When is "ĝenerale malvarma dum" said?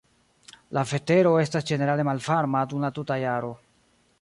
1.73-2.87